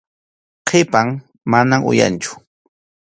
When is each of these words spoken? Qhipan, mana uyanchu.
Qhipan, 0.67 1.07
mana 1.51 1.75
uyanchu. 1.89 2.31